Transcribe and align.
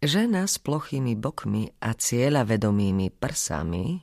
Žena 0.00 0.48
s 0.48 0.56
plochými 0.56 1.12
bokmi 1.12 1.76
a 1.76 1.92
cieľavedomými 1.92 3.12
prsami 3.12 4.00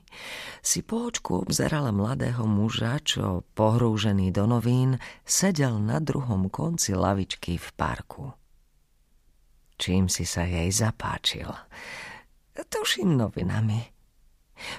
si 0.62 0.86
po 0.86 1.10
očku 1.10 1.42
obzerala 1.42 1.90
mladého 1.90 2.46
muža, 2.46 3.02
čo, 3.02 3.42
pohrúžený 3.58 4.30
do 4.30 4.46
novín, 4.46 5.02
sedel 5.26 5.82
na 5.82 5.98
druhom 5.98 6.46
konci 6.54 6.94
lavičky 6.94 7.58
v 7.58 7.68
parku. 7.74 8.30
Čím 9.74 10.06
si 10.06 10.22
sa 10.22 10.46
jej 10.46 10.70
zapáčil? 10.70 11.50
Tuším 12.54 13.18
novinami. 13.18 13.82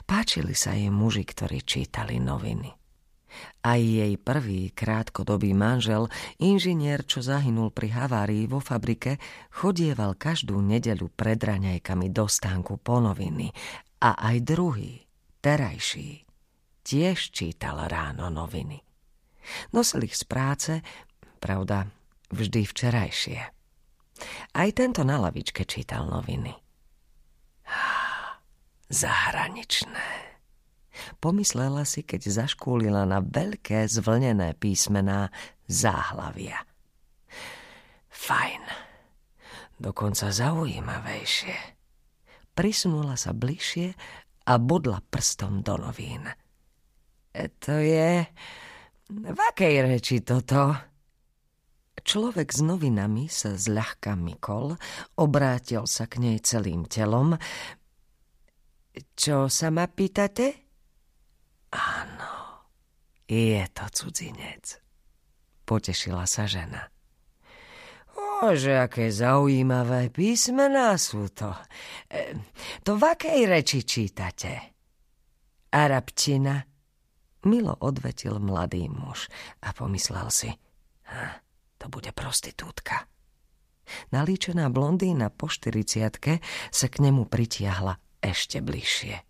Páčili 0.08 0.56
sa 0.56 0.72
jej 0.72 0.88
muži, 0.88 1.28
ktorí 1.28 1.68
čítali 1.68 2.16
noviny. 2.16 2.79
Aj 3.66 3.80
jej 3.80 4.16
prvý 4.16 4.72
krátkodobý 4.72 5.52
manžel, 5.58 6.08
inžinier, 6.40 7.04
čo 7.04 7.20
zahynul 7.20 7.74
pri 7.74 7.92
havárii 7.92 8.48
vo 8.48 8.64
fabrike, 8.64 9.20
chodieval 9.54 10.16
každú 10.16 10.60
nedeľu 10.64 11.12
pred 11.14 11.40
raňajkami 11.40 12.08
do 12.14 12.26
stánku 12.26 12.80
po 12.80 13.04
noviny. 13.04 13.52
A 14.00 14.16
aj 14.16 14.38
druhý, 14.48 15.04
terajší, 15.44 16.24
tiež 16.88 17.36
čítal 17.36 17.84
ráno 17.92 18.32
noviny. 18.32 18.80
Nosil 19.76 20.06
ich 20.06 20.16
z 20.16 20.24
práce, 20.24 20.72
pravda, 21.42 21.90
vždy 22.32 22.62
včerajšie. 22.64 23.40
Aj 24.54 24.70
tento 24.76 25.02
na 25.08 25.18
lavičke 25.20 25.64
čítal 25.64 26.08
noviny. 26.08 26.52
Zahraničné. 28.90 30.29
Pomyslela 31.20 31.84
si, 31.84 32.04
keď 32.04 32.44
zaškúlila 32.44 33.04
na 33.08 33.20
veľké 33.24 33.86
zvlnené 33.88 34.56
písmená 34.56 35.32
záhlavia. 35.66 36.64
Fajn. 38.10 38.64
Dokonca 39.80 40.28
zaujímavejšie. 40.28 41.56
Prisunula 42.52 43.16
sa 43.16 43.32
bližšie 43.32 43.96
a 44.52 44.54
bodla 44.60 45.00
prstom 45.00 45.64
do 45.64 45.80
novín. 45.80 46.28
E, 47.32 47.46
to 47.56 47.80
je... 47.80 48.28
V 49.10 49.40
akej 49.40 49.76
reči 49.82 50.22
toto? 50.22 50.76
Človek 52.00 52.54
s 52.54 52.62
novinami 52.62 53.26
sa 53.26 53.58
zľahka 53.58 54.14
mykol, 54.14 54.78
obrátil 55.18 55.90
sa 55.90 56.06
k 56.06 56.22
nej 56.22 56.38
celým 56.40 56.86
telom. 56.86 57.36
Čo 59.18 59.50
sa 59.50 59.74
ma 59.74 59.90
pýtate? 59.90 60.69
Áno, 61.70 62.66
je 63.30 63.62
to 63.74 63.86
cudzinec. 63.94 64.82
Potešila 65.70 66.26
sa 66.26 66.50
žena. 66.50 66.90
že 68.56 68.74
aké 68.80 69.14
zaujímavé 69.14 70.10
písmená 70.10 70.98
sú 70.98 71.30
to. 71.30 71.54
E, 72.10 72.34
to 72.82 72.98
v 72.98 73.04
akej 73.06 73.46
reči 73.46 73.86
čítate? 73.86 74.74
Arabčina. 75.70 76.58
Milo 77.46 77.72
odvetil 77.80 78.36
mladý 78.42 78.92
muž 78.92 79.32
a 79.64 79.72
pomyslel 79.72 80.28
si, 80.28 80.52
to 81.80 81.86
bude 81.88 82.12
prostitútka. 82.12 83.08
Nalíčená 84.12 84.68
blondína 84.68 85.32
po 85.32 85.48
štyriciatke 85.48 86.44
sa 86.70 86.88
k 86.92 86.96
nemu 87.00 87.26
pritiahla 87.32 87.98
ešte 88.20 88.60
bližšie. 88.60 89.29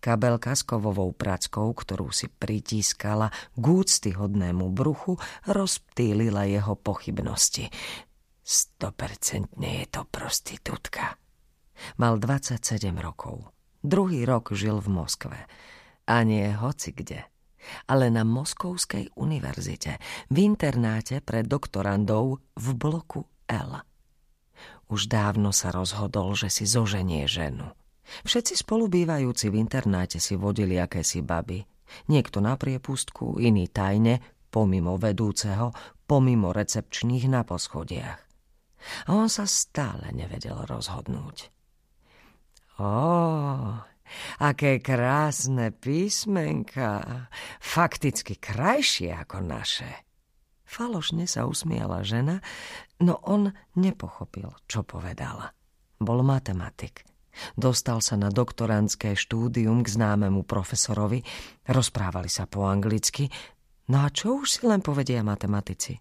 Kabelka 0.00 0.56
s 0.56 0.64
kovovou 0.64 1.12
prackou, 1.12 1.72
ktorú 1.72 2.10
si 2.10 2.28
pritískala 2.32 3.30
k 3.54 3.64
úctyhodnému 3.64 4.72
bruchu, 4.72 5.20
rozptýlila 5.46 6.48
jeho 6.48 6.74
pochybnosti. 6.76 7.68
Stopercentne 8.40 9.84
je 9.84 9.86
to 9.90 10.02
prostitútka. 10.08 11.18
Mal 12.00 12.16
27 12.16 12.92
rokov. 12.98 13.52
Druhý 13.84 14.24
rok 14.24 14.56
žil 14.56 14.80
v 14.80 14.88
Moskve. 14.88 15.38
A 16.06 16.22
nie 16.22 16.46
hoci 16.54 16.94
kde 16.94 17.26
ale 17.86 18.10
na 18.14 18.22
Moskovskej 18.22 19.10
univerzite, 19.18 19.98
v 20.30 20.36
internáte 20.38 21.18
pre 21.22 21.42
doktorandov 21.42 22.38
v 22.54 22.66
bloku 22.78 23.26
L. 23.50 23.82
Už 24.86 25.10
dávno 25.10 25.50
sa 25.50 25.74
rozhodol, 25.74 26.38
že 26.38 26.46
si 26.46 26.64
zoženie 26.64 27.26
ženu. 27.26 27.74
Všetci 28.06 28.62
spolubývajúci 28.62 29.50
v 29.50 29.58
internáte 29.58 30.22
si 30.22 30.38
vodili 30.38 30.78
akési 30.78 31.22
baby. 31.22 31.62
Niekto 32.10 32.42
na 32.42 32.58
priepustku, 32.58 33.38
iný 33.38 33.70
tajne, 33.70 34.22
pomimo 34.50 34.98
vedúceho, 34.98 35.70
pomimo 36.06 36.54
recepčných 36.54 37.26
na 37.26 37.42
poschodiach. 37.42 38.20
A 39.10 39.18
on 39.18 39.26
sa 39.26 39.46
stále 39.46 40.14
nevedel 40.14 40.54
rozhodnúť. 40.66 41.50
Ó, 42.78 42.94
aké 44.38 44.78
krásne 44.78 45.74
písmenka, 45.74 47.26
fakticky 47.58 48.38
krajšie 48.38 49.10
ako 49.16 49.42
naše. 49.42 50.06
Falošne 50.66 51.30
sa 51.30 51.46
usmiala 51.46 52.02
žena, 52.02 52.42
no 53.02 53.18
on 53.22 53.54
nepochopil, 53.78 54.50
čo 54.66 54.82
povedala. 54.82 55.54
Bol 55.96 56.26
matematik. 56.26 57.06
Dostal 57.54 58.00
sa 58.00 58.16
na 58.16 58.32
doktorantské 58.32 59.14
štúdium 59.14 59.84
k 59.84 59.88
známemu 59.92 60.42
profesorovi, 60.44 61.20
rozprávali 61.68 62.28
sa 62.32 62.48
po 62.48 62.64
anglicky, 62.64 63.28
no 63.92 64.04
a 64.04 64.08
čo 64.08 64.42
už 64.42 64.46
si 64.48 64.60
len 64.64 64.80
povedia 64.80 65.20
matematici? 65.20 65.98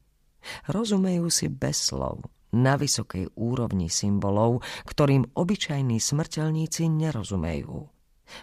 Rozumejú 0.70 1.28
si 1.34 1.50
bez 1.50 1.90
slov, 1.90 2.22
na 2.56 2.80
vysokej 2.80 3.36
úrovni 3.36 3.92
symbolov, 3.92 4.64
ktorým 4.88 5.36
obyčajní 5.36 6.00
smrteľníci 6.00 6.88
nerozumejú. 6.88 7.92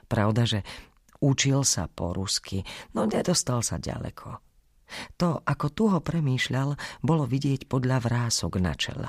Pravda, 0.06 0.42
že 0.44 0.60
učil 1.24 1.64
sa 1.64 1.88
po 1.88 2.12
rusky, 2.12 2.60
no 2.92 3.08
nedostal 3.08 3.64
sa 3.64 3.80
ďaleko. 3.80 4.38
To, 5.16 5.40
ako 5.40 5.66
tu 5.72 5.88
ho 5.88 6.04
premýšľal, 6.04 6.76
bolo 7.00 7.24
vidieť 7.24 7.64
podľa 7.64 8.04
vrások 8.04 8.60
na 8.60 8.76
čele. 8.76 9.08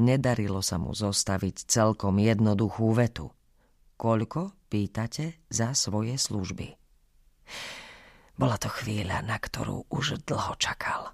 Nedarilo 0.00 0.64
sa 0.64 0.80
mu 0.80 0.96
zostaviť 0.96 1.68
celkom 1.68 2.16
jednoduchú 2.16 2.96
vetu. 2.96 3.28
Koľko 4.00 4.56
pýtate 4.72 5.44
za 5.52 5.76
svoje 5.76 6.16
služby? 6.16 6.72
Bola 8.40 8.56
to 8.56 8.72
chvíľa, 8.72 9.20
na 9.20 9.36
ktorú 9.36 9.84
už 9.92 10.24
dlho 10.24 10.56
čakal. 10.56 11.12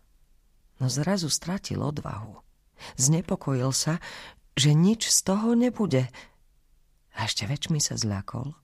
No 0.79 0.87
zrazu 0.87 1.27
stratil 1.27 1.83
odvahu. 1.83 2.39
Znepokojil 2.95 3.75
sa, 3.75 3.99
že 4.55 4.71
nič 4.71 5.11
z 5.11 5.19
toho 5.27 5.59
nebude. 5.59 6.07
A 7.19 7.27
ešte 7.27 7.51
väčšmi 7.51 7.83
sa 7.83 7.99
zľakol. 7.99 8.55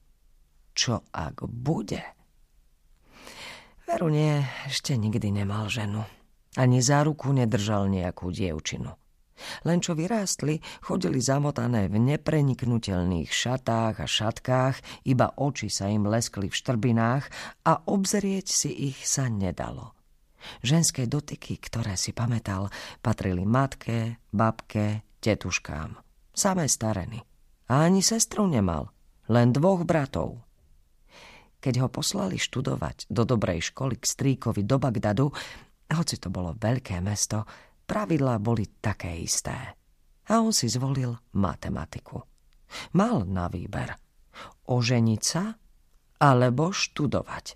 Čo 0.78 1.02
ak 1.10 1.42
bude? 1.50 2.06
Veru 3.90 4.06
nie, 4.06 4.38
ešte 4.70 4.94
nikdy 4.94 5.34
nemal 5.34 5.66
ženu. 5.66 6.06
Ani 6.54 6.78
za 6.78 7.02
ruku 7.02 7.34
nedržal 7.34 7.90
nejakú 7.90 8.30
dievčinu. 8.30 9.01
Len 9.66 9.82
čo 9.82 9.97
vyrástli, 9.97 10.60
chodili 10.84 11.19
zamotané 11.19 11.88
v 11.91 11.98
nepreniknutelných 11.98 13.31
šatách 13.31 13.94
a 14.03 14.06
šatkách, 14.06 15.06
iba 15.09 15.34
oči 15.37 15.69
sa 15.72 15.88
im 15.91 16.06
leskli 16.06 16.48
v 16.48 16.59
štrbinách 16.59 17.25
a 17.66 17.72
obzrieť 17.88 18.47
si 18.47 18.70
ich 18.93 19.03
sa 19.04 19.26
nedalo. 19.26 19.97
Ženské 20.62 21.06
dotyky, 21.06 21.59
ktoré 21.62 21.94
si 21.94 22.10
pamätal, 22.10 22.66
patrili 22.98 23.47
matke, 23.47 24.19
babke, 24.34 25.06
tetuškám. 25.22 25.99
Samé 26.34 26.66
stareny. 26.66 27.22
A 27.70 27.87
ani 27.87 28.03
sestru 28.03 28.50
nemal, 28.50 28.91
len 29.31 29.54
dvoch 29.54 29.87
bratov. 29.87 30.43
Keď 31.62 31.75
ho 31.78 31.88
poslali 31.88 32.43
študovať 32.43 33.06
do 33.06 33.22
dobrej 33.22 33.70
školy 33.70 34.03
k 34.03 34.04
strýkovi 34.04 34.66
do 34.66 34.82
Bagdadu, 34.82 35.31
hoci 35.94 36.19
to 36.19 36.26
bolo 36.26 36.59
veľké 36.59 36.99
mesto, 36.99 37.47
Pravidlá 37.92 38.41
boli 38.41 38.80
také 38.80 39.12
isté. 39.20 39.76
A 40.32 40.41
on 40.41 40.56
si 40.56 40.64
zvolil 40.72 41.12
matematiku. 41.36 42.25
Mal 42.96 43.28
na 43.28 43.52
výber 43.52 44.00
oženiť 44.72 45.22
sa 45.22 45.52
alebo 46.22 46.70
študovať. 46.72 47.46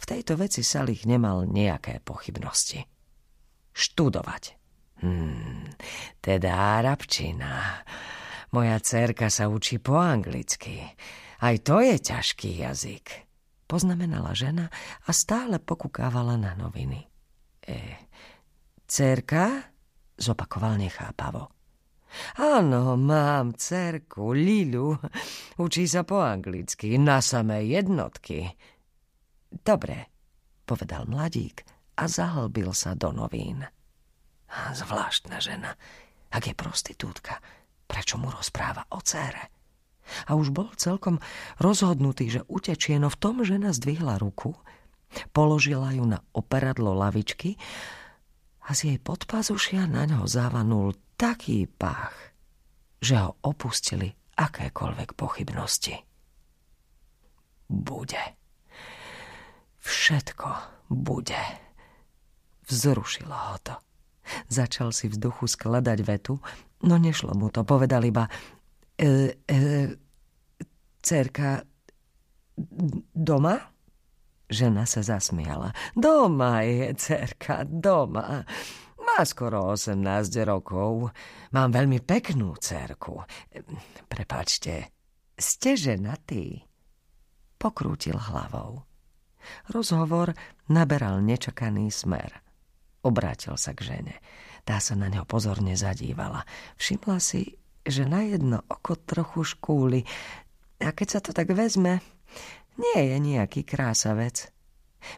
V 0.00 0.04
tejto 0.06 0.40
veci 0.40 0.64
Salich 0.64 1.04
nemal 1.04 1.44
nejaké 1.44 2.00
pochybnosti. 2.00 2.80
Študovať. 3.74 4.56
Hmm, 5.02 5.68
teda 6.22 6.80
arabčina. 6.80 7.84
Moja 8.54 8.78
cerka 8.80 9.28
sa 9.28 9.50
učí 9.50 9.82
po 9.82 9.98
anglicky. 9.98 10.80
Aj 11.42 11.56
to 11.60 11.82
je 11.82 11.98
ťažký 11.98 12.64
jazyk. 12.64 13.26
Poznamenala 13.66 14.32
žena 14.32 14.70
a 15.04 15.10
stále 15.10 15.58
pokúkávala 15.58 16.38
na 16.38 16.54
noviny. 16.54 17.10
E, 17.66 18.03
Cerka? 18.94 19.58
Zopakoval 20.14 20.78
nechápavo. 20.78 21.50
Áno, 22.38 22.94
mám 22.94 23.58
cerku, 23.58 24.30
Lilu. 24.30 24.94
Učí 25.58 25.90
sa 25.90 26.06
po 26.06 26.22
anglicky, 26.22 26.94
na 26.94 27.18
samé 27.18 27.66
jednotky. 27.66 28.54
Dobre, 29.50 30.14
povedal 30.62 31.10
mladík 31.10 31.66
a 31.98 32.06
zahlbil 32.06 32.70
sa 32.70 32.94
do 32.94 33.10
novín. 33.10 33.66
Zvláštna 34.54 35.42
žena, 35.42 35.74
ak 36.30 36.46
je 36.46 36.54
prostitútka. 36.54 37.42
Prečo 37.90 38.14
mu 38.14 38.30
rozpráva 38.30 38.86
o 38.94 39.02
cére? 39.02 39.50
A 40.30 40.38
už 40.38 40.54
bol 40.54 40.70
celkom 40.78 41.18
rozhodnutý, 41.58 42.30
že 42.30 42.46
utečie, 42.46 43.02
no 43.02 43.10
v 43.10 43.18
tom 43.18 43.42
žena 43.42 43.74
zdvihla 43.74 44.22
ruku, 44.22 44.54
položila 45.34 45.90
ju 45.90 46.06
na 46.06 46.22
operadlo 46.30 46.94
lavičky 46.94 47.58
a 48.64 48.70
z 48.72 48.80
jej 48.88 48.98
podpazušia 49.00 49.84
na 49.84 50.08
ňo 50.08 50.24
zavanul 50.24 50.96
taký 51.20 51.68
pách, 51.68 52.16
že 53.04 53.20
ho 53.20 53.36
opustili 53.44 54.08
akékoľvek 54.34 55.12
pochybnosti. 55.14 56.00
Bude. 57.68 58.24
Všetko 59.84 60.48
bude. 60.88 61.42
Vzrušilo 62.64 63.36
ho 63.36 63.56
to. 63.60 63.74
Začal 64.48 64.88
si 64.96 65.12
v 65.12 65.20
duchu 65.20 65.44
skladať 65.44 65.98
vetu, 66.00 66.40
no 66.88 66.96
nešlo 66.96 67.36
mu 67.36 67.52
to. 67.52 67.68
Povedal 67.68 68.00
iba 68.08 68.24
e, 68.96 69.36
e, 69.44 69.58
cerka 71.04 71.60
doma? 73.12 73.73
Žena 74.44 74.84
sa 74.84 75.00
zasmiala. 75.00 75.72
Doma 75.96 76.60
je, 76.62 76.92
cerka, 77.00 77.64
doma. 77.64 78.44
Má 79.04 79.18
skoro 79.24 79.72
18 79.72 80.00
rokov. 80.44 81.12
Mám 81.52 81.68
veľmi 81.72 82.00
peknú 82.04 82.56
cerku. 82.56 83.20
Prepačte, 84.08 84.92
ste 85.36 85.76
ženatý? 85.76 86.60
Pokrútil 87.56 88.16
hlavou. 88.16 88.84
Rozhovor 89.72 90.32
naberal 90.72 91.20
nečakaný 91.20 91.92
smer. 91.92 92.40
Obrátil 93.04 93.56
sa 93.60 93.76
k 93.76 93.84
žene. 93.84 94.16
Tá 94.64 94.80
sa 94.80 94.96
na 94.96 95.12
ňo 95.12 95.28
pozorne 95.28 95.76
zadívala. 95.76 96.48
Všimla 96.80 97.20
si, 97.20 97.60
že 97.84 98.08
na 98.08 98.24
jedno 98.24 98.64
oko 98.64 98.96
trochu 98.96 99.44
škúli. 99.44 100.00
A 100.80 100.88
keď 100.96 101.08
sa 101.08 101.20
to 101.20 101.36
tak 101.36 101.52
vezme, 101.52 102.00
nie 102.78 103.00
je 103.10 103.16
nejaký 103.20 103.62
krásavec. 103.62 104.50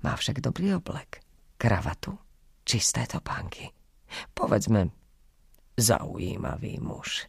Má 0.00 0.16
však 0.16 0.40
dobrý 0.40 0.74
oblek, 0.80 1.20
kravatu, 1.60 2.16
čisté 2.64 3.04
topánky. 3.04 3.70
Povedzme, 4.32 4.90
zaujímavý 5.76 6.80
muž. 6.80 7.26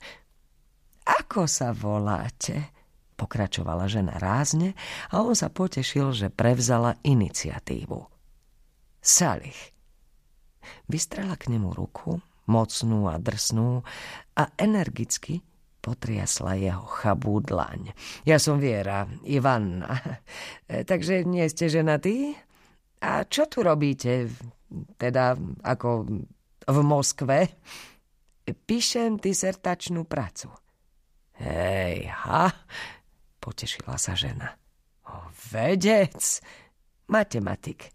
Ako 1.06 1.46
sa 1.46 1.76
voláte? 1.76 2.74
Pokračovala 3.16 3.88
žena 3.88 4.20
rázne 4.20 4.76
a 5.08 5.24
on 5.24 5.38
sa 5.38 5.48
potešil, 5.48 6.12
že 6.12 6.28
prevzala 6.34 7.00
iniciatívu. 7.00 8.00
Salich. 9.00 9.72
Vystrela 10.90 11.40
k 11.40 11.56
nemu 11.56 11.72
ruku, 11.72 12.20
mocnú 12.50 13.08
a 13.08 13.16
drsnú, 13.22 13.86
a 14.36 14.44
energicky 14.60 15.40
potriasla 15.86 16.58
jeho 16.58 16.82
chabú 16.82 17.38
dlaň. 17.46 17.94
Ja 18.26 18.42
som 18.42 18.58
Viera, 18.58 19.06
Ivanna. 19.22 19.94
Takže 20.90 21.22
nie 21.30 21.46
ste 21.46 21.70
ženatí? 21.70 22.34
A 23.06 23.22
čo 23.30 23.46
tu 23.46 23.62
robíte? 23.62 24.34
Teda 24.98 25.38
ako 25.62 26.10
v 26.66 26.78
Moskve? 26.82 27.62
Píšem 28.50 29.22
disertačnú 29.22 30.10
prácu. 30.10 30.50
Hej, 31.38 32.10
ha, 32.10 32.50
potešila 33.38 34.02
sa 34.02 34.18
žena. 34.18 34.58
O, 35.06 35.30
vedec, 35.54 36.42
matematik. 37.14 37.94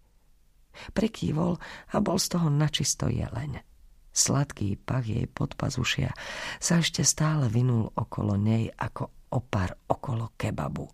Prekývol 0.95 1.59
a 1.91 1.97
bol 1.99 2.23
z 2.23 2.39
toho 2.39 2.47
načisto 2.53 3.11
jeleň. 3.11 3.70
Sladký 4.11 4.75
pach 4.75 5.07
jej 5.07 5.31
podpazušia 5.31 6.11
sa 6.59 6.83
ešte 6.83 7.07
stále 7.07 7.47
vinul 7.47 7.95
okolo 7.95 8.35
nej 8.35 8.67
ako 8.75 9.31
opar 9.31 9.79
okolo 9.87 10.35
kebabu. 10.35 10.91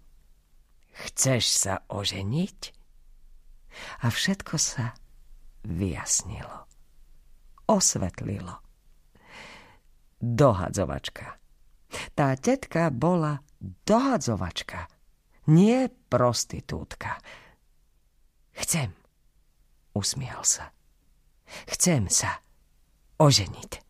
Chceš 0.96 1.44
sa 1.48 1.74
oženiť? 1.88 2.58
A 4.04 4.08
všetko 4.08 4.56
sa 4.56 4.96
vyjasnilo. 5.64 6.68
Osvetlilo. 7.68 8.60
Dohadzovačka. 10.20 11.36
Tá 12.16 12.36
tetka 12.36 12.88
bola 12.92 13.40
dohadzovačka, 13.60 14.88
nie 15.48 15.88
prostitútka. 16.08 17.20
Chcem, 18.56 18.92
usmial 19.92 20.40
sa. 20.44 20.72
Chcem 21.68 22.08
sa 22.10 22.40
oženiť. 23.18 23.85